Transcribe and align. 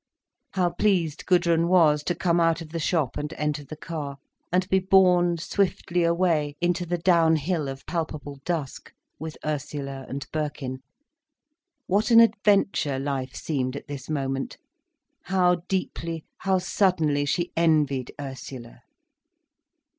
How 0.53 0.71
pleased 0.71 1.27
Gudrun 1.27 1.67
was 1.67 2.01
to 2.05 2.15
come 2.15 2.39
out 2.39 2.59
of 2.59 2.69
the 2.71 2.79
shop, 2.79 3.17
and 3.17 3.31
enter 3.37 3.63
the 3.63 3.75
car, 3.77 4.17
and 4.51 4.67
be 4.67 4.79
borne 4.79 5.37
swiftly 5.37 6.01
away 6.03 6.55
into 6.59 6.87
the 6.87 6.97
downhill 6.97 7.67
of 7.69 7.85
palpable 7.85 8.39
dusk, 8.43 8.91
with 9.19 9.37
Ursula 9.45 10.07
and 10.09 10.25
Birkin! 10.31 10.81
What 11.85 12.09
an 12.09 12.19
adventure 12.19 12.97
life 12.97 13.35
seemed 13.35 13.75
at 13.75 13.85
this 13.85 14.09
moment! 14.09 14.57
How 15.25 15.57
deeply, 15.67 16.25
how 16.39 16.57
suddenly 16.57 17.23
she 17.25 17.51
envied 17.55 18.11
Ursula! 18.19 18.81